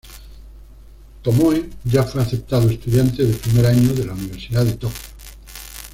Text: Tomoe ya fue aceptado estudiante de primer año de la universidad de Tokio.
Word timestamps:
Tomoe 1.21 1.69
ya 1.85 2.01
fue 2.01 2.23
aceptado 2.23 2.67
estudiante 2.71 3.23
de 3.23 3.35
primer 3.35 3.67
año 3.67 3.93
de 3.93 4.03
la 4.05 4.13
universidad 4.13 4.65
de 4.65 4.73
Tokio. 4.73 4.97